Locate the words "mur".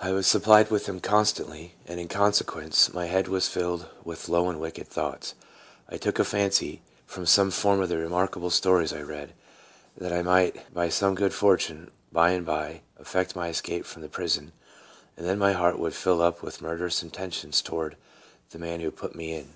16.62-16.78